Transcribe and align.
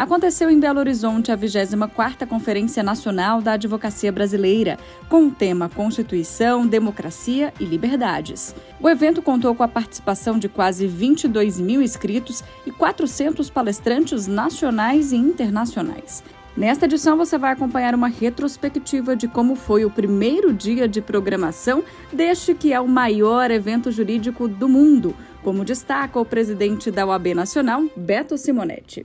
Aconteceu 0.00 0.48
em 0.48 0.58
Belo 0.58 0.78
Horizonte 0.78 1.30
a 1.30 1.36
24ª 1.36 2.26
Conferência 2.26 2.82
Nacional 2.82 3.42
da 3.42 3.52
Advocacia 3.52 4.10
Brasileira, 4.10 4.78
com 5.10 5.26
o 5.26 5.30
tema 5.30 5.68
Constituição, 5.68 6.66
Democracia 6.66 7.52
e 7.60 7.66
Liberdades. 7.66 8.54
O 8.80 8.88
evento 8.88 9.20
contou 9.20 9.54
com 9.54 9.62
a 9.62 9.68
participação 9.68 10.38
de 10.38 10.48
quase 10.48 10.86
22 10.86 11.60
mil 11.60 11.82
inscritos 11.82 12.42
e 12.64 12.70
400 12.70 13.50
palestrantes 13.50 14.26
nacionais 14.26 15.12
e 15.12 15.16
internacionais. 15.16 16.24
Nesta 16.56 16.86
edição, 16.86 17.18
você 17.18 17.36
vai 17.36 17.52
acompanhar 17.52 17.94
uma 17.94 18.08
retrospectiva 18.08 19.14
de 19.14 19.28
como 19.28 19.54
foi 19.54 19.84
o 19.84 19.90
primeiro 19.90 20.50
dia 20.50 20.88
de 20.88 21.02
programação 21.02 21.84
deste 22.10 22.54
que 22.54 22.72
é 22.72 22.80
o 22.80 22.88
maior 22.88 23.50
evento 23.50 23.92
jurídico 23.92 24.48
do 24.48 24.66
mundo, 24.66 25.14
como 25.42 25.62
destaca 25.62 26.18
o 26.18 26.24
presidente 26.24 26.90
da 26.90 27.04
OAB 27.04 27.34
Nacional, 27.34 27.84
Beto 27.94 28.38
Simonetti. 28.38 29.04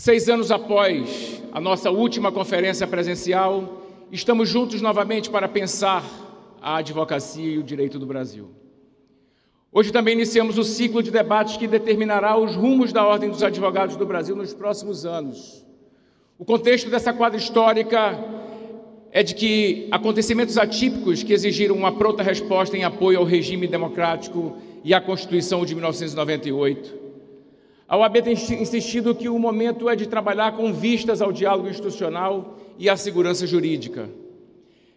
Seis 0.00 0.28
anos 0.28 0.52
após 0.52 1.42
a 1.50 1.60
nossa 1.60 1.90
última 1.90 2.30
conferência 2.30 2.86
presencial, 2.86 3.82
estamos 4.12 4.48
juntos 4.48 4.80
novamente 4.80 5.28
para 5.28 5.48
pensar 5.48 6.04
a 6.62 6.76
advocacia 6.76 7.54
e 7.54 7.58
o 7.58 7.64
direito 7.64 7.98
do 7.98 8.06
Brasil. 8.06 8.48
Hoje 9.72 9.90
também 9.90 10.14
iniciamos 10.14 10.56
o 10.56 10.62
ciclo 10.62 11.02
de 11.02 11.10
debates 11.10 11.56
que 11.56 11.66
determinará 11.66 12.38
os 12.38 12.54
rumos 12.54 12.92
da 12.92 13.04
Ordem 13.04 13.28
dos 13.28 13.42
Advogados 13.42 13.96
do 13.96 14.06
Brasil 14.06 14.36
nos 14.36 14.54
próximos 14.54 15.04
anos. 15.04 15.66
O 16.38 16.44
contexto 16.44 16.88
dessa 16.88 17.12
quadra 17.12 17.36
histórica 17.36 18.16
é 19.10 19.24
de 19.24 19.34
que 19.34 19.88
acontecimentos 19.90 20.56
atípicos 20.58 21.24
que 21.24 21.32
exigiram 21.32 21.74
uma 21.74 21.90
pronta 21.90 22.22
resposta 22.22 22.76
em 22.76 22.84
apoio 22.84 23.18
ao 23.18 23.24
regime 23.24 23.66
democrático 23.66 24.58
e 24.84 24.94
à 24.94 25.00
Constituição 25.00 25.66
de 25.66 25.74
1998 25.74 27.07
a 27.88 27.96
OAB 27.96 28.20
tem 28.22 28.34
insistido 28.34 29.14
que 29.14 29.30
o 29.30 29.38
momento 29.38 29.88
é 29.88 29.96
de 29.96 30.06
trabalhar 30.06 30.52
com 30.52 30.70
vistas 30.74 31.22
ao 31.22 31.32
diálogo 31.32 31.70
institucional 31.70 32.58
e 32.78 32.86
à 32.86 32.98
segurança 32.98 33.46
jurídica. 33.46 34.10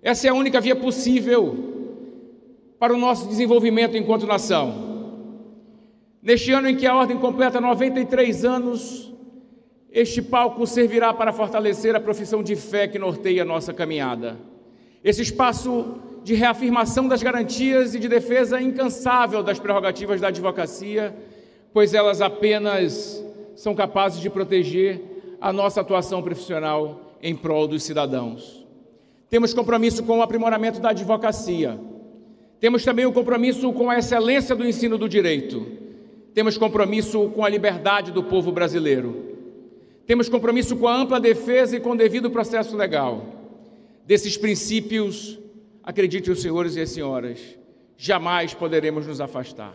Essa 0.04 0.28
é 0.28 0.30
a 0.30 0.34
única 0.34 0.60
via 0.60 0.76
possível 0.76 1.58
para 2.78 2.94
o 2.94 2.98
nosso 2.98 3.30
desenvolvimento 3.30 3.96
enquanto 3.96 4.28
nação. 4.28 4.92
Neste 6.22 6.52
ano 6.52 6.68
em 6.68 6.76
que 6.76 6.86
a 6.86 6.94
Ordem 6.94 7.18
completa 7.18 7.62
93 7.62 8.44
anos, 8.44 9.14
este 9.90 10.22
palco 10.22 10.68
servirá 10.68 11.14
para 11.14 11.32
fortalecer 11.32 11.96
a 11.96 12.00
profissão 12.00 12.44
de 12.44 12.58
fé 12.58 12.90
que 12.90 13.00
norteia 13.00 13.44
a 13.44 13.46
nossa 13.46 13.74
caminhada. 13.74 14.38
Esse 15.02 15.22
espaço 15.22 15.96
de 16.24 16.34
reafirmação 16.34 17.08
das 17.08 17.24
garantias 17.24 17.96
e 17.96 18.00
de 18.00 18.10
defesa 18.10 18.62
incansável 18.62 19.42
das 19.42 19.60
prerrogativas 19.60 20.20
da 20.20 20.28
advocacia 20.28 21.16
pois 21.74 21.94
elas 21.94 22.22
apenas 22.22 23.24
são 23.56 23.76
capazes 23.76 24.20
de 24.20 24.30
proteger 24.30 25.02
a 25.40 25.52
nossa 25.52 25.82
atuação 25.82 26.22
profissional 26.22 27.18
em 27.22 27.36
prol 27.36 27.68
dos 27.68 27.84
cidadãos. 27.84 28.66
Temos 29.30 29.54
compromisso 29.54 30.04
com 30.04 30.20
o 30.20 30.22
aprimoramento 30.22 30.80
da 30.80 30.90
advocacia. 30.90 31.80
Temos 32.60 32.84
também 32.84 33.06
o 33.06 33.14
compromisso 33.14 33.72
com 33.74 33.90
a 33.90 33.98
excelência 33.98 34.56
do 34.56 34.68
ensino 34.68 34.98
do 34.98 35.08
direito. 35.08 35.66
Temos 36.34 36.58
compromisso 36.58 37.30
com 37.30 37.44
a 37.44 37.50
liberdade 37.50 38.12
do 38.12 38.24
povo 38.24 38.52
brasileiro. 38.52 39.32
Temos 40.06 40.28
compromisso 40.28 40.76
com 40.76 40.88
a 40.88 40.96
ampla 40.96 41.20
defesa 41.20 41.78
e 41.78 41.80
com 41.80 41.92
o 41.92 41.98
devido 41.98 42.30
processo 42.30 42.76
legal. 42.76 43.26
Desses 44.06 44.38
princípios, 44.38 45.40
acredite 45.84 46.30
os 46.30 46.42
senhores 46.42 46.76
e 46.76 46.82
as 46.82 46.90
senhoras, 46.90 47.40
jamais 47.98 48.54
poderemos 48.54 49.08
nos 49.08 49.22
afastar. 49.22 49.74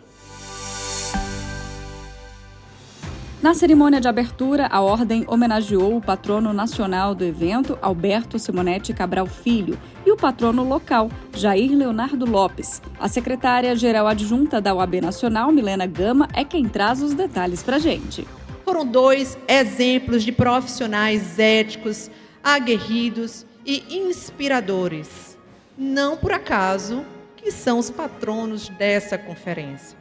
Na 3.42 3.52
cerimônia 3.52 4.00
de 4.00 4.08
abertura, 4.08 4.66
a 4.66 4.80
Ordem 4.80 5.24
homenageou 5.28 5.94
o 5.94 6.00
patrono 6.00 6.54
nacional 6.54 7.14
do 7.14 7.22
evento, 7.22 7.78
Alberto 7.82 8.38
Simonetti 8.38 8.94
Cabral 8.94 9.26
Filho, 9.26 9.78
e 10.06 10.10
o 10.10 10.16
patrono 10.16 10.66
local, 10.66 11.10
Jair 11.34 11.70
Leonardo 11.76 12.24
Lopes. 12.24 12.80
A 12.98 13.08
secretária-geral 13.08 14.06
adjunta 14.06 14.58
da 14.58 14.74
OAB 14.74 15.02
Nacional, 15.02 15.52
Milena 15.52 15.86
Gama, 15.86 16.28
é 16.32 16.44
quem 16.44 16.66
traz 16.66 17.02
os 17.02 17.12
detalhes 17.12 17.62
para 17.62 17.76
a 17.76 17.78
gente. 17.78 18.26
Foram 18.64 18.86
dois 18.86 19.36
exemplos 19.46 20.24
de 20.24 20.32
profissionais 20.32 21.38
éticos, 21.38 22.10
aguerridos 22.42 23.44
e 23.66 23.98
inspiradores. 23.98 25.36
Não 25.76 26.16
por 26.16 26.32
acaso 26.32 27.04
que 27.36 27.50
são 27.50 27.78
os 27.78 27.90
patronos 27.90 28.70
dessa 28.70 29.18
conferência. 29.18 29.96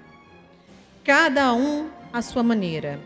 Cada 1.04 1.54
um 1.54 1.90
à 2.14 2.22
sua 2.22 2.42
maneira 2.42 2.98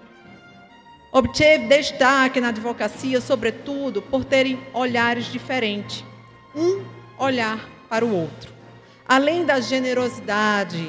Obteve 1.12 1.66
destaque 1.68 2.40
na 2.40 2.50
advocacia, 2.50 3.20
sobretudo, 3.20 4.00
por 4.00 4.24
terem 4.24 4.60
olhares 4.74 5.26
diferentes, 5.26 6.04
um 6.56 6.84
olhar 7.18 7.68
para 7.90 8.06
o 8.06 8.16
outro. 8.16 8.54
Além 9.08 9.44
da 9.44 9.60
generosidade 9.60 10.88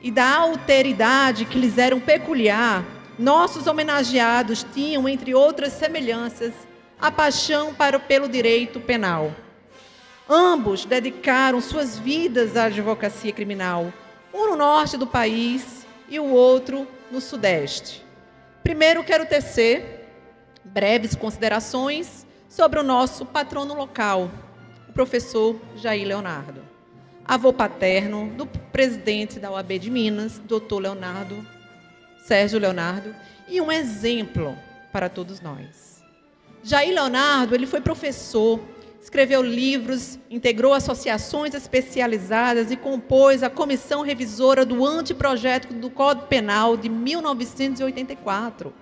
e 0.00 0.10
da 0.10 0.36
alteridade 0.36 1.44
que 1.44 1.58
lhes 1.58 1.78
eram 1.78 1.98
peculiar, 1.98 2.84
nossos 3.18 3.66
homenageados 3.66 4.64
tinham, 4.72 5.08
entre 5.08 5.34
outras 5.34 5.72
semelhanças, 5.72 6.54
a 7.00 7.10
paixão 7.10 7.74
para, 7.74 7.98
pelo 7.98 8.28
direito 8.28 8.78
penal. 8.78 9.34
Ambos 10.28 10.84
dedicaram 10.84 11.60
suas 11.60 11.98
vidas 11.98 12.56
à 12.56 12.66
advocacia 12.66 13.32
criminal, 13.32 13.92
um 14.32 14.50
no 14.50 14.56
norte 14.56 14.96
do 14.96 15.08
país 15.08 15.84
e 16.08 16.20
o 16.20 16.26
outro 16.26 16.86
no 17.10 17.20
sudeste. 17.20 18.09
Primeiro, 18.62 19.02
quero 19.02 19.26
tecer 19.26 20.08
breves 20.64 21.14
considerações 21.14 22.26
sobre 22.48 22.78
o 22.78 22.82
nosso 22.82 23.24
patrono 23.24 23.74
local, 23.74 24.30
o 24.88 24.92
professor 24.92 25.56
Jair 25.76 26.06
Leonardo, 26.06 26.62
avô 27.24 27.52
paterno 27.52 28.30
do 28.36 28.46
presidente 28.46 29.38
da 29.38 29.50
OAB 29.50 29.78
de 29.78 29.90
Minas, 29.90 30.38
doutor 30.38 30.80
Leonardo, 30.80 31.46
Sérgio 32.24 32.58
Leonardo, 32.58 33.14
e 33.48 33.60
um 33.60 33.72
exemplo 33.72 34.56
para 34.92 35.08
todos 35.08 35.40
nós. 35.40 36.02
Jair 36.62 36.92
Leonardo, 36.92 37.54
ele 37.54 37.66
foi 37.66 37.80
professor, 37.80 38.60
escreveu 39.00 39.42
livros, 39.42 40.18
integrou 40.30 40.74
associações 40.74 41.54
especializadas 41.54 42.70
e 42.70 42.76
compôs 42.76 43.42
a 43.42 43.48
comissão 43.48 44.02
revisora 44.02 44.64
do 44.64 44.84
anteprojeto 44.84 45.72
do 45.72 45.88
Código 45.90 46.26
Penal 46.26 46.76
de 46.76 46.88
1984. 46.88 48.72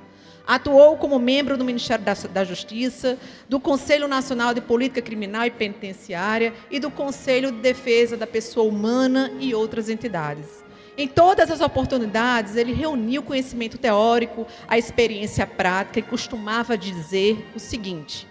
Atuou 0.47 0.97
como 0.97 1.19
membro 1.19 1.59
do 1.59 1.65
Ministério 1.65 2.05
da, 2.33 2.43
Justiça, 2.43 3.19
do 3.49 3.61
Conselho 3.61 4.09
Nacional 4.09 4.55
de 4.55 4.63
Política 4.63 5.03
Criminal 5.03 5.45
e 5.45 5.51
Penitenciária 5.51 6.55
e 6.71 6.81
do 6.81 6.91
Conselho 6.91 7.53
de 7.53 7.59
Defesa 7.59 8.17
da 8.17 8.27
Pessoa 8.27 8.67
Humana 8.67 9.31
e 9.39 9.55
outras 9.55 9.91
entidades. 9.91 10.65
Em 10.97 11.07
todas 11.07 11.51
as 11.51 11.61
oportunidades, 11.61 12.57
ele 12.57 12.73
reuniu 12.73 13.23
conhecimento 13.23 13.79
teórico, 13.79 14.47
a 14.67 14.77
experiência 14.77 15.47
prática 15.47 16.01
e 16.01 16.03
costumava 16.03 16.77
dizer 16.77 17.47
o 17.55 17.61
seguinte: 17.61 18.27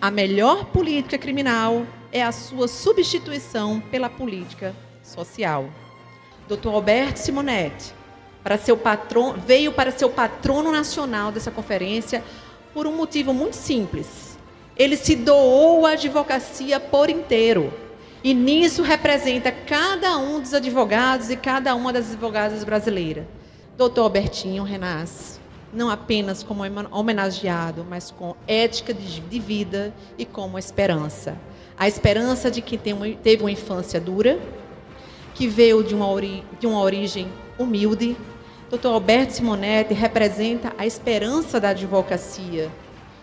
a 0.00 0.10
melhor 0.10 0.66
política 0.66 1.18
criminal 1.18 1.86
é 2.10 2.22
a 2.22 2.32
sua 2.32 2.68
substituição 2.68 3.80
pela 3.80 4.10
política 4.10 4.74
social. 5.02 5.68
Dr. 6.48 6.68
Alberto 6.68 7.18
Simonetti 7.18 7.98
para 8.42 8.56
seu 8.56 8.76
patrão, 8.76 9.34
veio 9.34 9.72
para 9.72 9.90
ser 9.90 10.04
o 10.06 10.10
patrono 10.10 10.72
nacional 10.72 11.30
dessa 11.30 11.50
conferência 11.50 12.24
por 12.72 12.86
um 12.86 12.96
motivo 12.96 13.34
muito 13.34 13.54
simples. 13.54 14.38
Ele 14.76 14.96
se 14.96 15.16
doou 15.16 15.84
à 15.84 15.90
advocacia 15.90 16.78
por 16.80 17.10
inteiro. 17.10 17.72
E 18.22 18.32
nisso 18.34 18.82
representa 18.82 19.52
cada 19.52 20.16
um 20.16 20.40
dos 20.40 20.54
advogados 20.54 21.30
e 21.30 21.36
cada 21.36 21.74
uma 21.74 21.92
das 21.92 22.10
advogadas 22.10 22.64
brasileiras. 22.64 23.26
Doutor 23.76 24.02
Albertinho 24.02 24.64
renasce 24.64 25.37
não 25.72 25.90
apenas 25.90 26.42
como 26.42 26.62
homenageado, 26.90 27.86
mas 27.88 28.10
com 28.10 28.34
ética 28.46 28.94
de 28.94 29.40
vida 29.40 29.92
e 30.16 30.24
como 30.24 30.58
esperança. 30.58 31.36
A 31.76 31.86
esperança 31.86 32.50
de 32.50 32.60
que 32.62 32.76
teve 32.76 33.42
uma 33.42 33.50
infância 33.50 34.00
dura, 34.00 34.38
que 35.34 35.46
veio 35.46 35.84
de 35.84 35.94
uma, 35.94 36.08
ori 36.08 36.44
de 36.58 36.66
uma 36.66 36.80
origem 36.80 37.30
humilde. 37.58 38.16
Dr. 38.70 38.88
Alberto 38.88 39.34
Simonetti 39.34 39.94
representa 39.94 40.74
a 40.76 40.84
esperança 40.84 41.60
da 41.60 41.70
advocacia. 41.70 42.70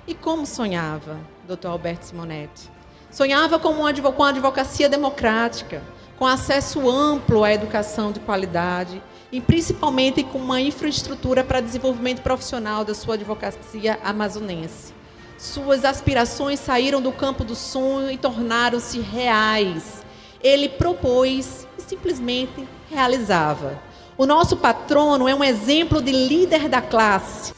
E 0.07 0.13
como 0.13 0.45
sonhava 0.45 1.17
Dr. 1.47 1.67
Alberto 1.67 2.05
Simonetti? 2.05 2.71
Sonhava 3.11 3.59
com 3.59 3.69
uma 3.69 3.89
advocacia 4.29 4.89
democrática, 4.89 5.81
com 6.17 6.25
acesso 6.25 6.89
amplo 6.89 7.43
à 7.43 7.53
educação 7.53 8.11
de 8.11 8.19
qualidade 8.19 9.01
e 9.31 9.41
principalmente 9.41 10.23
com 10.23 10.37
uma 10.37 10.61
infraestrutura 10.61 11.43
para 11.43 11.61
desenvolvimento 11.61 12.21
profissional 12.21 12.85
da 12.85 12.93
sua 12.93 13.15
advocacia 13.15 13.99
amazonense. 14.03 14.93
Suas 15.37 15.83
aspirações 15.83 16.59
saíram 16.59 17.01
do 17.01 17.11
campo 17.11 17.43
do 17.43 17.55
sonho 17.55 18.09
e 18.09 18.17
tornaram-se 18.17 18.99
reais. 18.99 20.03
Ele 20.41 20.69
propôs 20.69 21.67
e 21.77 21.81
simplesmente 21.81 22.67
realizava. 22.89 23.79
O 24.17 24.25
nosso 24.25 24.55
patrono 24.55 25.27
é 25.27 25.35
um 25.35 25.43
exemplo 25.43 26.01
de 26.01 26.11
líder 26.11 26.69
da 26.69 26.81
classe. 26.81 27.53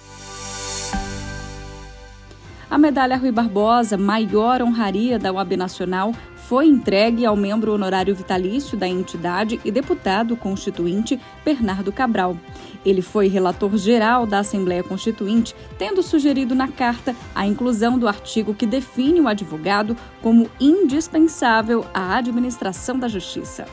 A 2.70 2.78
medalha 2.78 3.16
Rui 3.16 3.32
Barbosa, 3.32 3.96
maior 3.96 4.62
honraria 4.62 5.18
da 5.18 5.32
UAB 5.32 5.56
Nacional, 5.56 6.14
foi 6.48 6.66
entregue 6.66 7.26
ao 7.26 7.36
membro 7.36 7.74
honorário 7.74 8.16
vitalício 8.16 8.78
da 8.78 8.88
entidade 8.88 9.60
e 9.66 9.70
deputado 9.70 10.38
constituinte 10.38 11.20
Bernardo 11.44 11.92
Cabral. 11.92 12.38
Ele 12.86 13.02
foi 13.02 13.28
relator 13.28 13.76
geral 13.76 14.26
da 14.26 14.40
Assembleia 14.40 14.82
Constituinte, 14.82 15.54
tendo 15.78 16.02
sugerido 16.02 16.56
na 16.56 16.70
carta 16.70 17.14
a 17.36 17.46
inclusão 17.46 18.00
do 18.00 18.08
artigo 18.08 18.54
que 18.54 18.66
define 18.66 19.20
o 19.20 19.28
advogado 19.28 19.94
como 20.22 20.50
indispensável 20.58 21.86
à 21.94 22.16
administração 22.16 22.98
da 22.98 23.10
justiça. 23.10 23.66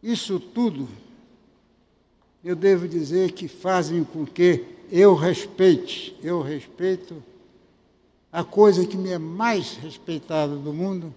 Isso 0.00 0.38
tudo, 0.38 0.88
eu 2.44 2.54
devo 2.54 2.86
dizer 2.86 3.32
que 3.32 3.48
fazem 3.48 4.04
com 4.04 4.24
que 4.24 4.64
eu 4.92 5.16
respeite, 5.16 6.16
eu 6.22 6.40
respeito 6.40 7.20
a 8.30 8.44
coisa 8.44 8.86
que 8.86 8.96
me 8.96 9.10
é 9.10 9.18
mais 9.18 9.74
respeitada 9.74 10.54
do 10.54 10.72
mundo, 10.72 11.12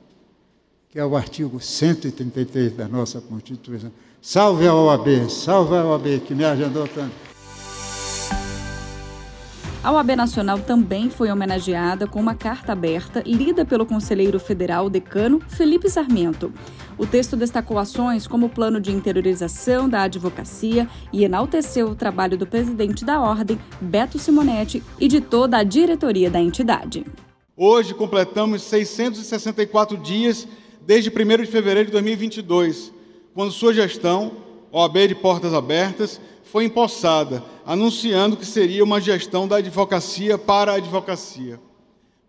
que 0.96 1.00
é 1.00 1.06
o 1.06 1.18
artigo 1.18 1.60
133 1.60 2.72
da 2.72 2.88
nossa 2.88 3.20
Constituição. 3.20 3.92
Salve 4.22 4.66
a 4.66 4.74
OAB, 4.74 5.30
salve 5.30 5.76
a 5.76 5.84
OAB, 5.84 6.22
que 6.26 6.34
me 6.34 6.46
ajudou 6.46 6.88
tanto. 6.88 7.12
A 9.84 9.92
OAB 9.92 10.16
Nacional 10.16 10.58
também 10.60 11.10
foi 11.10 11.30
homenageada 11.30 12.08
com 12.08 12.18
uma 12.18 12.34
carta 12.34 12.72
aberta 12.72 13.22
lida 13.26 13.66
pelo 13.66 13.86
conselheiro 13.86 14.40
federal 14.40 14.90
decano 14.90 15.42
Felipe 15.50 15.90
Sarmento. 15.90 16.54
O 16.98 17.06
texto 17.06 17.36
destacou 17.36 17.78
ações 17.78 18.26
como 18.26 18.46
o 18.46 18.50
plano 18.50 18.80
de 18.80 18.94
interiorização 18.94 19.90
da 19.90 20.04
advocacia 20.04 20.88
e 21.12 21.26
enalteceu 21.26 21.90
o 21.90 21.96
trabalho 21.96 22.38
do 22.38 22.48
presidente 22.48 23.04
da 23.04 23.20
Ordem, 23.20 23.60
Beto 23.82 24.18
Simonetti, 24.18 24.82
e 24.98 25.10
de 25.10 25.20
toda 25.20 25.58
a 25.58 25.64
diretoria 25.64 26.32
da 26.32 26.40
entidade. 26.40 27.06
Hoje 27.58 27.94
completamos 27.94 28.62
664 28.62 29.98
dias 29.98 30.48
desde 30.86 31.10
1 31.10 31.44
de 31.44 31.48
fevereiro 31.48 31.88
de 31.88 31.94
2022, 31.94 32.92
quando 33.34 33.52
sua 33.52 33.74
gestão, 33.74 34.32
OAB 34.72 35.08
de 35.08 35.16
Portas 35.16 35.54
Abertas, 35.54 36.22
foi 36.44 36.66
empossada, 36.66 37.44
anunciando 37.66 38.38
que 38.38 38.46
seria 38.46 38.84
uma 38.84 39.02
gestão 39.02 39.48
da 39.48 39.58
advocacia 39.58 40.38
para 40.38 40.74
a 40.74 40.76
advocacia. 40.76 41.60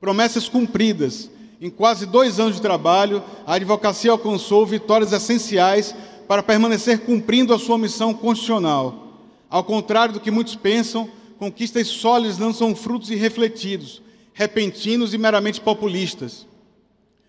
Promessas 0.00 0.48
cumpridas. 0.48 1.30
Em 1.60 1.70
quase 1.70 2.06
dois 2.06 2.40
anos 2.40 2.56
de 2.56 2.62
trabalho, 2.62 3.22
a 3.46 3.54
advocacia 3.54 4.10
alcançou 4.10 4.66
vitórias 4.66 5.12
essenciais 5.12 5.94
para 6.26 6.42
permanecer 6.42 7.00
cumprindo 7.00 7.54
a 7.54 7.58
sua 7.58 7.78
missão 7.78 8.12
constitucional. 8.12 9.22
Ao 9.48 9.62
contrário 9.62 10.14
do 10.14 10.20
que 10.20 10.30
muitos 10.30 10.56
pensam, 10.56 11.08
conquistas 11.38 11.86
sólidas 11.86 12.38
não 12.38 12.52
são 12.52 12.74
frutos 12.74 13.10
irrefletidos, 13.10 14.02
repentinos 14.32 15.14
e 15.14 15.18
meramente 15.18 15.60
populistas. 15.60 16.45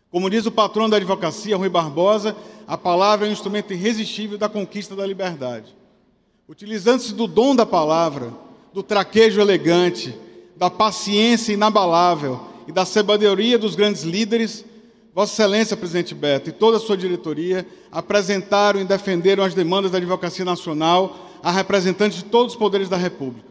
Como 0.09 0.29
diz 0.29 0.45
o 0.45 0.51
patrono 0.51 0.89
da 0.89 0.97
advocacia, 0.97 1.57
Rui 1.57 1.69
Barbosa, 1.69 2.35
a 2.65 2.77
palavra 2.77 3.25
é 3.25 3.29
um 3.29 3.33
instrumento 3.33 3.73
irresistível 3.73 4.37
da 4.37 4.47
conquista 4.47 4.95
da 4.95 5.05
liberdade. 5.05 5.75
Utilizando-se 6.47 7.13
do 7.13 7.27
dom 7.27 7.55
da 7.55 7.65
palavra, 7.65 8.33
do 8.73 8.81
traquejo 8.81 9.41
elegante, 9.41 10.17
da 10.55 10.69
paciência 10.69 11.53
inabalável 11.53 12.39
e 12.67 12.71
da 12.71 12.85
sabedoria 12.85 13.57
dos 13.57 13.75
grandes 13.75 14.03
líderes, 14.03 14.65
Vossa 15.13 15.33
Excelência, 15.33 15.75
presidente 15.75 16.13
Beto, 16.13 16.49
e 16.49 16.53
toda 16.53 16.77
a 16.77 16.79
sua 16.79 16.95
diretoria 16.95 17.65
apresentaram 17.91 18.79
e 18.79 18.85
defenderam 18.85 19.43
as 19.43 19.53
demandas 19.53 19.91
da 19.91 19.97
advocacia 19.97 20.45
nacional 20.45 21.17
a 21.41 21.51
representantes 21.51 22.19
de 22.19 22.25
todos 22.25 22.53
os 22.53 22.59
poderes 22.59 22.87
da 22.87 22.97
República. 22.97 23.49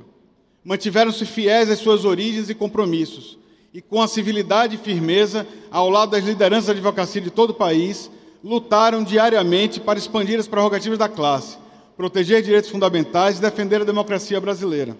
Mantiveram-se 0.64 1.26
fiéis 1.26 1.68
às 1.68 1.80
suas 1.80 2.04
origens 2.04 2.48
e 2.48 2.54
compromissos, 2.54 3.36
e 3.72 3.80
com 3.80 4.00
a 4.00 4.08
civilidade 4.08 4.76
e 4.76 4.78
firmeza, 4.78 5.46
ao 5.70 5.90
lado 5.90 6.12
das 6.12 6.24
lideranças 6.24 6.66
da 6.66 6.72
advocacia 6.72 7.20
de 7.20 7.30
todo 7.30 7.50
o 7.50 7.54
país, 7.54 8.10
lutaram 8.42 9.02
diariamente 9.02 9.80
para 9.80 9.98
expandir 9.98 10.38
as 10.38 10.46
prerrogativas 10.46 10.98
da 10.98 11.08
classe, 11.08 11.58
proteger 11.96 12.42
direitos 12.42 12.70
fundamentais 12.70 13.38
e 13.38 13.42
defender 13.42 13.82
a 13.82 13.84
democracia 13.84 14.40
brasileira. 14.40 14.96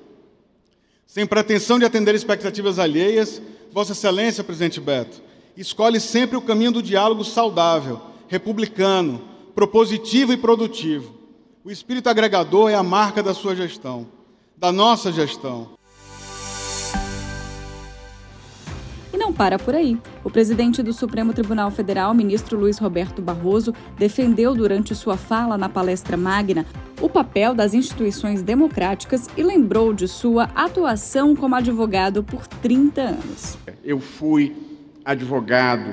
Sem 1.07 1.25
pretensão 1.25 1.79
de 1.79 1.85
atender 1.85 2.15
expectativas 2.15 2.79
alheias, 2.79 3.41
Vossa 3.73 3.93
Excelência, 3.93 4.43
presidente 4.43 4.81
Beto, 4.81 5.23
escolhe 5.57 6.01
sempre 6.01 6.37
o 6.37 6.43
caminho 6.43 6.73
do 6.73 6.83
diálogo 6.83 7.25
saudável, 7.25 8.01
republicano, 8.29 9.23
propositivo 9.55 10.33
e 10.33 10.37
produtivo. 10.37 11.15
O 11.65 11.71
espírito 11.71 12.09
agregador 12.09 12.71
é 12.71 12.75
a 12.75 12.83
marca 12.83 13.23
da 13.23 13.33
sua 13.33 13.55
gestão, 13.55 14.07
da 14.57 14.71
nossa 14.71 15.11
gestão. 15.11 15.77
Não 19.27 19.33
para 19.33 19.59
por 19.59 19.75
aí. 19.75 19.99
O 20.23 20.31
presidente 20.31 20.85
do 20.85 20.93
Supremo 20.93 21.33
Tribunal 21.33 21.69
Federal, 21.73 22.15
ministro 22.15 22.57
Luiz 22.57 22.79
Roberto 22.79 23.21
Barroso, 23.21 23.75
defendeu 23.99 24.55
durante 24.55 24.95
sua 24.95 25.17
fala 25.17 25.59
na 25.59 25.69
palestra 25.69 26.17
magna 26.17 26.65
o 27.01 27.09
papel 27.09 27.53
das 27.53 27.75
instituições 27.75 28.41
democráticas 28.41 29.29
e 29.37 29.43
lembrou 29.43 29.93
de 29.93 30.07
sua 30.07 30.45
atuação 30.55 31.35
como 31.35 31.57
advogado 31.57 32.23
por 32.23 32.47
30 32.47 33.01
anos. 33.01 33.59
Eu 33.83 33.99
fui 33.99 34.55
advogado 35.05 35.93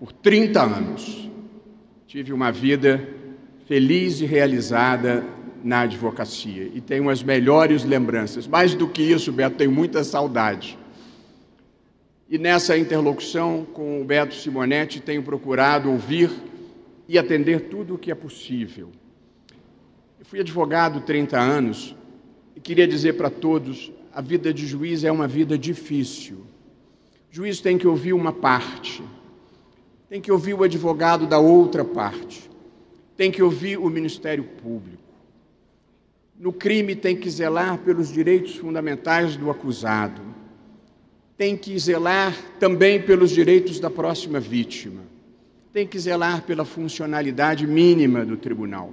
por 0.00 0.10
30 0.10 0.60
anos. 0.60 1.30
Tive 2.08 2.32
uma 2.32 2.50
vida 2.50 3.00
feliz 3.66 4.20
e 4.20 4.26
realizada 4.26 5.24
na 5.62 5.82
advocacia 5.82 6.68
e 6.74 6.80
tenho 6.80 7.08
as 7.08 7.22
melhores 7.22 7.84
lembranças. 7.84 8.48
Mais 8.48 8.74
do 8.74 8.88
que 8.88 9.02
isso, 9.02 9.30
Beto, 9.30 9.54
tenho 9.54 9.70
muita 9.70 10.02
saudade 10.02 10.76
e 12.28 12.38
nessa 12.38 12.76
interlocução 12.76 13.64
com 13.64 14.00
o 14.00 14.04
Beto 14.04 14.34
Simonetti, 14.34 15.00
tenho 15.00 15.22
procurado 15.22 15.90
ouvir 15.90 16.30
e 17.08 17.18
atender 17.18 17.68
tudo 17.68 17.94
o 17.94 17.98
que 17.98 18.10
é 18.10 18.14
possível. 18.14 18.90
Eu 20.18 20.26
fui 20.26 20.40
advogado 20.40 21.02
30 21.02 21.38
anos 21.38 21.94
e 22.56 22.60
queria 22.60 22.86
dizer 22.86 23.12
para 23.12 23.30
todos: 23.30 23.92
a 24.12 24.20
vida 24.20 24.52
de 24.52 24.66
juiz 24.66 25.04
é 25.04 25.12
uma 25.12 25.28
vida 25.28 25.56
difícil. 25.56 26.38
O 27.30 27.34
juiz 27.36 27.60
tem 27.60 27.78
que 27.78 27.86
ouvir 27.86 28.12
uma 28.12 28.32
parte, 28.32 29.04
tem 30.08 30.20
que 30.20 30.32
ouvir 30.32 30.54
o 30.54 30.64
advogado 30.64 31.28
da 31.28 31.38
outra 31.38 31.84
parte, 31.84 32.50
tem 33.16 33.30
que 33.30 33.42
ouvir 33.42 33.78
o 33.78 33.88
Ministério 33.88 34.42
Público. 34.42 35.04
No 36.36 36.52
crime, 36.52 36.96
tem 36.96 37.16
que 37.16 37.30
zelar 37.30 37.78
pelos 37.78 38.12
direitos 38.12 38.56
fundamentais 38.56 39.36
do 39.36 39.48
acusado 39.48 40.35
tem 41.36 41.56
que 41.56 41.78
zelar 41.78 42.34
também 42.58 43.00
pelos 43.00 43.30
direitos 43.30 43.78
da 43.78 43.90
próxima 43.90 44.40
vítima, 44.40 45.02
tem 45.72 45.86
que 45.86 45.98
zelar 45.98 46.42
pela 46.42 46.64
funcionalidade 46.64 47.66
mínima 47.66 48.24
do 48.24 48.36
tribunal. 48.36 48.92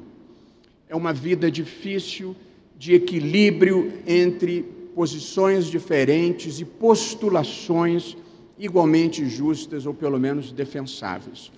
É 0.90 0.96
uma 0.96 1.14
vida 1.14 1.50
difícil 1.50 2.36
de 2.78 2.94
equilíbrio 2.94 3.94
entre 4.06 4.64
posições 4.94 5.68
diferentes 5.68 6.60
e 6.60 6.66
postulações 6.66 8.18
igualmente 8.60 9.28
justas 9.28 9.86
ou 9.86 9.94
pelo 9.94 10.20
menos 10.20 10.52
defensáveis. 10.52 11.52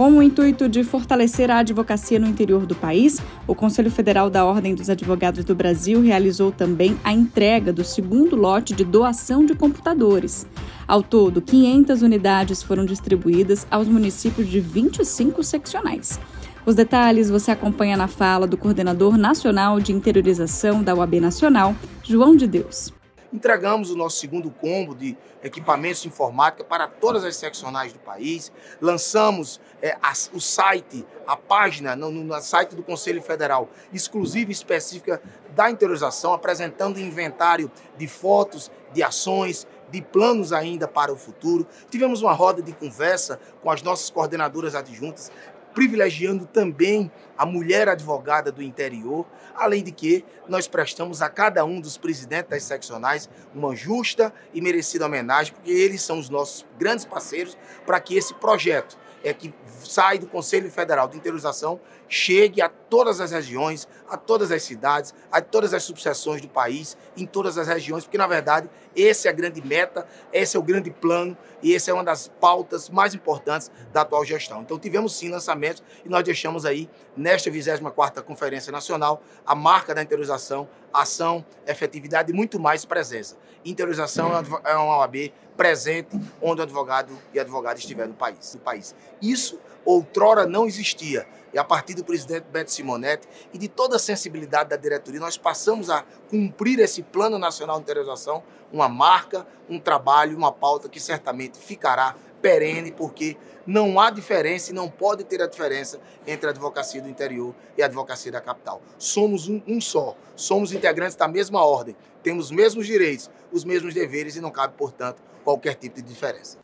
Com 0.00 0.12
o 0.12 0.22
intuito 0.22 0.66
de 0.66 0.82
fortalecer 0.82 1.50
a 1.50 1.58
advocacia 1.58 2.18
no 2.18 2.26
interior 2.26 2.64
do 2.64 2.74
país, 2.74 3.20
o 3.46 3.54
Conselho 3.54 3.90
Federal 3.90 4.30
da 4.30 4.46
Ordem 4.46 4.74
dos 4.74 4.88
Advogados 4.88 5.44
do 5.44 5.54
Brasil 5.54 6.00
realizou 6.00 6.50
também 6.50 6.96
a 7.04 7.12
entrega 7.12 7.70
do 7.70 7.84
segundo 7.84 8.34
lote 8.34 8.72
de 8.72 8.82
doação 8.82 9.44
de 9.44 9.54
computadores. 9.54 10.46
Ao 10.88 11.02
todo, 11.02 11.42
500 11.42 12.00
unidades 12.00 12.62
foram 12.62 12.86
distribuídas 12.86 13.66
aos 13.70 13.88
municípios 13.88 14.48
de 14.48 14.58
25 14.58 15.44
seccionais. 15.44 16.18
Os 16.64 16.74
detalhes 16.74 17.28
você 17.28 17.50
acompanha 17.50 17.94
na 17.94 18.08
fala 18.08 18.46
do 18.46 18.56
coordenador 18.56 19.18
nacional 19.18 19.78
de 19.80 19.92
interiorização 19.92 20.82
da 20.82 20.94
UAB 20.94 21.20
Nacional, 21.20 21.76
João 22.02 22.34
de 22.34 22.46
Deus. 22.46 22.90
Entregamos 23.32 23.90
o 23.90 23.96
nosso 23.96 24.16
segundo 24.16 24.50
combo 24.50 24.94
de 24.94 25.16
equipamentos 25.42 26.02
de 26.02 26.08
informática 26.08 26.64
para 26.64 26.88
todas 26.88 27.24
as 27.24 27.36
seccionais 27.36 27.92
do 27.92 27.98
país. 28.00 28.50
Lançamos 28.80 29.60
é, 29.80 29.96
a, 30.02 30.12
o 30.32 30.40
site, 30.40 31.06
a 31.26 31.36
página 31.36 31.94
no, 31.94 32.10
no, 32.10 32.40
site 32.40 32.74
do 32.74 32.82
Conselho 32.82 33.22
Federal, 33.22 33.68
exclusiva 33.92 34.50
e 34.50 34.52
específica 34.52 35.22
da 35.54 35.70
interiorização, 35.70 36.32
apresentando 36.32 36.98
inventário 36.98 37.70
de 37.96 38.08
fotos, 38.08 38.70
de 38.92 39.02
ações, 39.02 39.66
de 39.90 40.02
planos 40.02 40.52
ainda 40.52 40.88
para 40.88 41.12
o 41.12 41.16
futuro. 41.16 41.66
Tivemos 41.88 42.22
uma 42.22 42.32
roda 42.32 42.60
de 42.60 42.72
conversa 42.72 43.38
com 43.62 43.70
as 43.70 43.82
nossas 43.82 44.10
coordenadoras 44.10 44.74
adjuntas, 44.74 45.30
privilegiando 45.74 46.46
também 46.46 47.10
a 47.36 47.46
mulher 47.46 47.88
advogada 47.88 48.52
do 48.52 48.62
interior, 48.62 49.26
além 49.54 49.82
de 49.82 49.92
que 49.92 50.24
nós 50.48 50.68
prestamos 50.68 51.22
a 51.22 51.28
cada 51.28 51.64
um 51.64 51.80
dos 51.80 51.96
presidentes 51.96 52.50
das 52.50 52.62
seccionais 52.64 53.30
uma 53.54 53.74
justa 53.74 54.32
e 54.52 54.60
merecida 54.60 55.06
homenagem, 55.06 55.54
porque 55.54 55.70
eles 55.70 56.02
são 56.02 56.18
os 56.18 56.28
nossos 56.28 56.66
grandes 56.78 57.04
parceiros 57.04 57.56
para 57.86 58.00
que 58.00 58.16
esse 58.16 58.34
projeto 58.34 58.98
é 59.22 59.32
que 59.32 59.52
sai 59.66 60.18
do 60.18 60.26
Conselho 60.26 60.70
Federal 60.70 61.08
de 61.08 61.16
Interiorização 61.16 61.80
chegue 62.08 62.60
a 62.60 62.68
todas 62.68 63.20
as 63.20 63.30
regiões, 63.30 63.86
a 64.08 64.16
todas 64.16 64.50
as 64.50 64.62
cidades, 64.62 65.14
a 65.30 65.40
todas 65.40 65.72
as 65.72 65.84
subseções 65.84 66.40
do 66.40 66.48
país, 66.48 66.96
em 67.16 67.24
todas 67.24 67.56
as 67.56 67.68
regiões, 67.68 68.04
porque 68.04 68.18
na 68.18 68.26
verdade 68.26 68.68
essa 68.96 69.28
é 69.28 69.30
a 69.30 69.32
grande 69.32 69.64
meta, 69.64 70.06
esse 70.32 70.56
é 70.56 70.60
o 70.60 70.62
grande 70.62 70.90
plano 70.90 71.36
e 71.62 71.74
essa 71.74 71.90
é 71.90 71.94
uma 71.94 72.02
das 72.02 72.26
pautas 72.26 72.90
mais 72.90 73.14
importantes 73.14 73.70
da 73.92 74.00
atual 74.00 74.24
gestão. 74.24 74.62
Então 74.62 74.78
tivemos 74.78 75.16
sim 75.16 75.28
lançamentos 75.28 75.82
e 76.04 76.08
nós 76.08 76.24
deixamos 76.24 76.66
aí 76.66 76.90
nesta 77.16 77.50
24ª 77.50 78.22
Conferência 78.22 78.72
Nacional 78.72 79.22
a 79.46 79.54
marca 79.54 79.94
da 79.94 80.02
interiorização, 80.02 80.68
ação, 80.92 81.44
efetividade 81.66 82.32
e 82.32 82.34
muito 82.34 82.58
mais 82.58 82.84
presença. 82.84 83.36
Interiorização 83.64 84.30
é 84.64 84.76
uma 84.76 84.98
OAB 84.98 85.32
presente 85.56 86.18
onde 86.40 86.60
o 86.60 86.64
advogado 86.64 87.12
e 87.34 87.38
advogada 87.38 87.78
estiver 87.78 88.08
no 88.08 88.14
país. 88.14 88.54
No 88.54 88.60
país. 88.60 88.94
Isso 89.20 89.60
outrora 89.84 90.46
não 90.46 90.66
existia. 90.66 91.26
E 91.52 91.58
a 91.58 91.64
partir 91.64 91.94
do 91.94 92.04
presidente 92.04 92.44
Beto 92.44 92.70
Simonetti 92.70 93.28
e 93.52 93.58
de 93.58 93.68
toda 93.68 93.96
a 93.96 93.98
sensibilidade 93.98 94.70
da 94.70 94.76
diretoria, 94.76 95.20
nós 95.20 95.36
passamos 95.36 95.90
a 95.90 96.04
cumprir 96.28 96.78
esse 96.78 97.02
Plano 97.02 97.38
Nacional 97.38 97.76
de 97.76 97.82
Interiorização, 97.82 98.42
uma 98.72 98.88
marca, 98.88 99.46
um 99.68 99.78
trabalho, 99.78 100.36
uma 100.36 100.52
pauta 100.52 100.88
que 100.88 101.00
certamente 101.00 101.58
ficará 101.58 102.14
perene, 102.40 102.92
porque 102.92 103.36
não 103.66 104.00
há 104.00 104.10
diferença 104.10 104.70
e 104.70 104.74
não 104.74 104.88
pode 104.88 105.24
ter 105.24 105.40
a 105.42 105.46
diferença 105.46 106.00
entre 106.26 106.46
a 106.46 106.50
advocacia 106.50 107.00
do 107.00 107.08
interior 107.08 107.54
e 107.76 107.82
a 107.82 107.86
advocacia 107.86 108.32
da 108.32 108.40
capital. 108.40 108.80
Somos 108.98 109.48
um, 109.48 109.62
um 109.66 109.80
só, 109.80 110.16
somos 110.34 110.72
integrantes 110.72 111.16
da 111.16 111.28
mesma 111.28 111.64
ordem, 111.64 111.96
temos 112.22 112.46
os 112.46 112.50
mesmos 112.50 112.86
direitos, 112.86 113.30
os 113.52 113.64
mesmos 113.64 113.94
deveres 113.94 114.36
e 114.36 114.40
não 114.40 114.50
cabe, 114.50 114.74
portanto, 114.76 115.22
qualquer 115.44 115.74
tipo 115.74 115.96
de 115.96 116.02
diferença. 116.02 116.58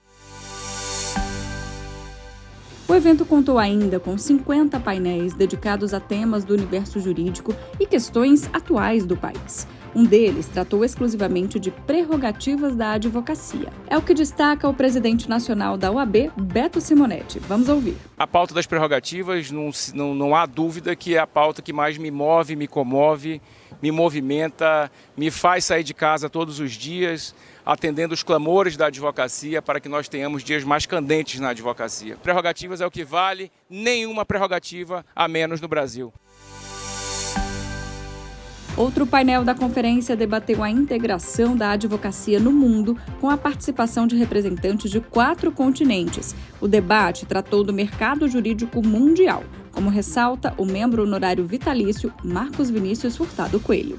O 2.88 2.94
evento 2.94 3.26
contou 3.26 3.58
ainda 3.58 3.98
com 3.98 4.16
50 4.16 4.78
painéis 4.78 5.34
dedicados 5.34 5.92
a 5.92 5.98
temas 5.98 6.44
do 6.44 6.54
universo 6.54 7.00
jurídico 7.00 7.52
e 7.80 7.86
questões 7.86 8.48
atuais 8.52 9.04
do 9.04 9.16
país. 9.16 9.66
Um 9.92 10.04
deles 10.04 10.46
tratou 10.46 10.84
exclusivamente 10.84 11.58
de 11.58 11.72
prerrogativas 11.72 12.76
da 12.76 12.92
advocacia. 12.92 13.72
É 13.88 13.98
o 13.98 14.02
que 14.02 14.14
destaca 14.14 14.68
o 14.68 14.74
presidente 14.74 15.28
nacional 15.28 15.76
da 15.76 15.90
UAB, 15.90 16.30
Beto 16.36 16.80
Simonetti. 16.80 17.40
Vamos 17.40 17.68
ouvir. 17.68 17.96
A 18.16 18.26
pauta 18.26 18.54
das 18.54 18.66
prerrogativas, 18.66 19.50
não, 19.50 19.70
não, 19.92 20.14
não 20.14 20.36
há 20.36 20.46
dúvida 20.46 20.94
que 20.94 21.16
é 21.16 21.18
a 21.18 21.26
pauta 21.26 21.62
que 21.62 21.72
mais 21.72 21.98
me 21.98 22.12
move, 22.12 22.54
me 22.54 22.68
comove, 22.68 23.42
me 23.82 23.90
movimenta, 23.90 24.92
me 25.16 25.28
faz 25.28 25.64
sair 25.64 25.82
de 25.82 25.92
casa 25.92 26.30
todos 26.30 26.60
os 26.60 26.70
dias 26.70 27.34
atendendo 27.66 28.14
os 28.14 28.22
clamores 28.22 28.76
da 28.76 28.86
advocacia 28.86 29.60
para 29.60 29.80
que 29.80 29.88
nós 29.88 30.08
tenhamos 30.08 30.44
dias 30.44 30.62
mais 30.62 30.86
candentes 30.86 31.40
na 31.40 31.48
advocacia. 31.48 32.16
Prerrogativas 32.16 32.80
é 32.80 32.86
o 32.86 32.90
que 32.90 33.04
vale, 33.04 33.50
nenhuma 33.68 34.24
prerrogativa 34.24 35.04
a 35.14 35.26
menos 35.26 35.60
no 35.60 35.66
Brasil. 35.66 36.12
Outro 38.76 39.06
painel 39.06 39.42
da 39.42 39.54
conferência 39.54 40.14
debateu 40.14 40.62
a 40.62 40.70
integração 40.70 41.56
da 41.56 41.70
advocacia 41.70 42.38
no 42.38 42.52
mundo, 42.52 42.96
com 43.22 43.30
a 43.30 43.36
participação 43.36 44.06
de 44.06 44.14
representantes 44.14 44.90
de 44.90 45.00
quatro 45.00 45.50
continentes. 45.50 46.36
O 46.60 46.68
debate 46.68 47.24
tratou 47.24 47.64
do 47.64 47.72
mercado 47.72 48.28
jurídico 48.28 48.86
mundial, 48.86 49.42
como 49.72 49.88
ressalta 49.88 50.52
o 50.58 50.66
membro 50.66 51.04
honorário 51.04 51.46
vitalício 51.46 52.12
Marcos 52.22 52.68
Vinícius 52.68 53.16
Furtado 53.16 53.58
Coelho 53.58 53.98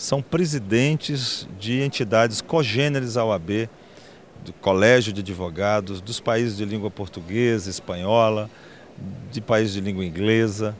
são 0.00 0.22
presidentes 0.22 1.46
de 1.58 1.82
entidades 1.82 2.40
cogêneres 2.40 3.18
à 3.18 3.24
OAB, 3.26 3.68
do 4.42 4.50
Colégio 4.54 5.12
de 5.12 5.20
Advogados, 5.20 6.00
dos 6.00 6.18
países 6.18 6.56
de 6.56 6.64
língua 6.64 6.90
portuguesa, 6.90 7.68
espanhola, 7.68 8.48
de 9.30 9.42
países 9.42 9.74
de 9.74 9.80
língua 9.82 10.02
inglesa. 10.02 10.74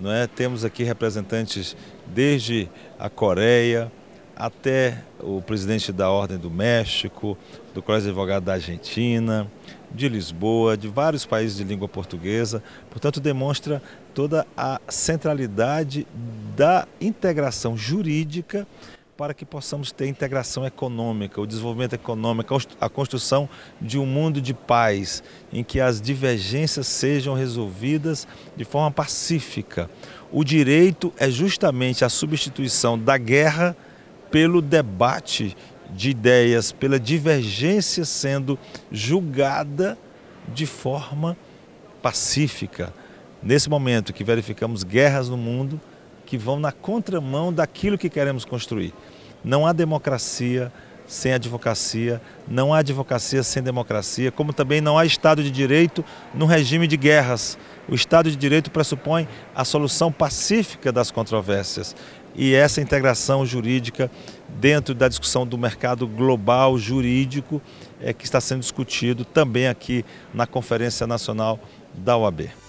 Não 0.00 0.10
é? 0.10 0.26
Temos 0.26 0.64
aqui 0.64 0.82
representantes 0.82 1.76
desde 2.08 2.68
a 2.98 3.08
Coreia 3.08 3.90
até 4.34 5.00
o 5.20 5.40
presidente 5.40 5.92
da 5.92 6.10
Ordem 6.10 6.36
do 6.36 6.50
México, 6.50 7.38
do 7.72 7.80
Colégio 7.80 8.06
de 8.06 8.10
Advogados 8.10 8.46
da 8.46 8.54
Argentina, 8.54 9.48
de 9.92 10.08
Lisboa, 10.08 10.76
de 10.76 10.88
vários 10.88 11.24
países 11.24 11.56
de 11.56 11.62
língua 11.62 11.86
portuguesa. 11.86 12.60
Portanto, 12.90 13.20
demonstra 13.20 13.80
toda 14.16 14.46
a 14.56 14.80
centralidade 14.88 16.06
da 16.56 16.88
integração 16.98 17.76
jurídica 17.76 18.66
para 19.14 19.34
que 19.34 19.44
possamos 19.44 19.92
ter 19.92 20.06
integração 20.08 20.64
econômica, 20.64 21.38
o 21.38 21.46
desenvolvimento 21.46 21.92
econômico, 21.92 22.56
a 22.80 22.88
construção 22.88 23.46
de 23.78 23.98
um 23.98 24.06
mundo 24.06 24.40
de 24.40 24.54
paz, 24.54 25.22
em 25.52 25.62
que 25.62 25.80
as 25.80 26.00
divergências 26.00 26.86
sejam 26.86 27.34
resolvidas 27.34 28.26
de 28.56 28.64
forma 28.64 28.90
pacífica. 28.90 29.90
O 30.32 30.42
direito 30.42 31.12
é 31.18 31.30
justamente 31.30 32.02
a 32.02 32.08
substituição 32.08 32.98
da 32.98 33.18
guerra 33.18 33.76
pelo 34.30 34.62
debate 34.62 35.54
de 35.90 36.08
ideias, 36.08 36.72
pela 36.72 36.98
divergência 36.98 38.06
sendo 38.06 38.58
julgada 38.90 39.98
de 40.54 40.64
forma 40.64 41.36
pacífica. 42.00 42.94
Nesse 43.46 43.70
momento 43.70 44.12
que 44.12 44.24
verificamos 44.24 44.82
guerras 44.82 45.28
no 45.28 45.36
mundo 45.36 45.80
que 46.26 46.36
vão 46.36 46.58
na 46.58 46.72
contramão 46.72 47.52
daquilo 47.52 47.96
que 47.96 48.10
queremos 48.10 48.44
construir. 48.44 48.92
Não 49.44 49.64
há 49.64 49.72
democracia 49.72 50.72
sem 51.06 51.32
advocacia, 51.32 52.20
não 52.48 52.74
há 52.74 52.78
advocacia 52.78 53.44
sem 53.44 53.62
democracia, 53.62 54.32
como 54.32 54.52
também 54.52 54.80
não 54.80 54.98
há 54.98 55.06
Estado 55.06 55.44
de 55.44 55.50
Direito 55.52 56.04
no 56.34 56.44
regime 56.44 56.88
de 56.88 56.96
guerras. 56.96 57.56
O 57.88 57.94
Estado 57.94 58.28
de 58.32 58.36
Direito 58.36 58.68
pressupõe 58.68 59.28
a 59.54 59.64
solução 59.64 60.10
pacífica 60.10 60.90
das 60.90 61.12
controvérsias 61.12 61.94
e 62.34 62.52
essa 62.52 62.80
integração 62.80 63.46
jurídica 63.46 64.10
dentro 64.58 64.92
da 64.92 65.06
discussão 65.06 65.46
do 65.46 65.56
mercado 65.56 66.04
global 66.08 66.76
jurídico 66.76 67.62
é 68.00 68.12
que 68.12 68.24
está 68.24 68.40
sendo 68.40 68.62
discutido 68.62 69.24
também 69.24 69.68
aqui 69.68 70.04
na 70.34 70.48
Conferência 70.48 71.06
Nacional 71.06 71.60
da 71.94 72.16
OAB. 72.16 72.65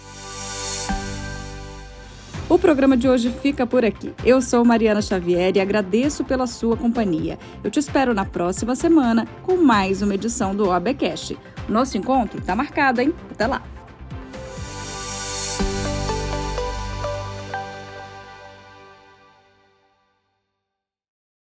O 2.58 2.60
programa 2.60 2.98
de 2.98 3.08
hoje 3.08 3.30
fica 3.30 3.68
por 3.68 3.86
aqui. 3.86 4.16
Eu 4.26 4.42
sou 4.42 4.66
Mariana 4.66 5.00
Xavier 5.00 5.56
e 5.56 5.60
agradeço 5.60 6.24
pela 6.24 6.48
sua 6.48 6.76
companhia. 6.76 7.38
Eu 7.64 7.70
te 7.70 7.78
espero 7.78 8.16
na 8.16 8.26
próxima 8.26 8.76
semana 8.76 9.28
com 9.44 9.58
mais 9.58 10.02
uma 10.02 10.16
edição 10.16 10.56
do 10.56 10.70
OABcast. 10.70 11.38
Nosso 11.70 12.00
encontro 12.00 12.40
está 12.40 12.56
marcado, 12.56 13.00
hein? 13.00 13.14
Até 13.30 13.46
lá! 13.46 13.77